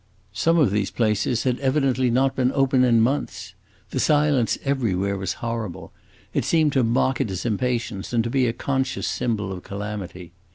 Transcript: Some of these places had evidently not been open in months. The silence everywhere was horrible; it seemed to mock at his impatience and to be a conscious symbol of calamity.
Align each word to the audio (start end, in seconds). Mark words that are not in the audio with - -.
Some 0.33 0.57
of 0.57 0.71
these 0.71 0.89
places 0.89 1.43
had 1.43 1.59
evidently 1.59 2.09
not 2.09 2.35
been 2.35 2.51
open 2.53 2.83
in 2.83 3.01
months. 3.01 3.53
The 3.91 3.99
silence 3.99 4.57
everywhere 4.63 5.15
was 5.15 5.33
horrible; 5.45 5.91
it 6.33 6.43
seemed 6.43 6.73
to 6.73 6.83
mock 6.83 7.21
at 7.21 7.29
his 7.29 7.45
impatience 7.45 8.11
and 8.11 8.23
to 8.23 8.29
be 8.31 8.47
a 8.47 8.51
conscious 8.53 9.05
symbol 9.05 9.51
of 9.51 9.61
calamity. 9.61 10.31